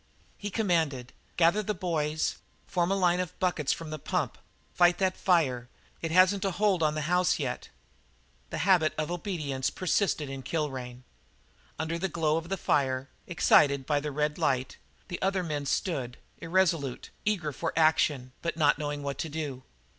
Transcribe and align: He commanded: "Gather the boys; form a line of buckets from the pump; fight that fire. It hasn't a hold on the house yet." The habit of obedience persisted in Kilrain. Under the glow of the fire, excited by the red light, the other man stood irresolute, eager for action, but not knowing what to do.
He 0.35 0.49
commanded: 0.49 1.13
"Gather 1.37 1.61
the 1.61 1.75
boys; 1.75 2.37
form 2.65 2.89
a 2.91 2.95
line 2.95 3.19
of 3.19 3.37
buckets 3.37 3.71
from 3.71 3.91
the 3.91 3.99
pump; 3.99 4.39
fight 4.73 4.97
that 4.97 5.15
fire. 5.15 5.69
It 6.01 6.09
hasn't 6.09 6.43
a 6.43 6.49
hold 6.49 6.81
on 6.81 6.95
the 6.95 7.01
house 7.01 7.37
yet." 7.37 7.69
The 8.49 8.57
habit 8.65 8.95
of 8.97 9.11
obedience 9.11 9.69
persisted 9.69 10.27
in 10.27 10.41
Kilrain. 10.41 11.03
Under 11.77 11.99
the 11.99 12.09
glow 12.09 12.37
of 12.37 12.49
the 12.49 12.57
fire, 12.57 13.09
excited 13.27 13.85
by 13.85 13.99
the 13.99 14.09
red 14.11 14.39
light, 14.39 14.77
the 15.07 15.21
other 15.21 15.43
man 15.43 15.67
stood 15.67 16.17
irresolute, 16.39 17.11
eager 17.23 17.51
for 17.51 17.71
action, 17.77 18.31
but 18.41 18.57
not 18.57 18.79
knowing 18.79 19.03
what 19.03 19.19
to 19.19 19.29
do. 19.29 19.61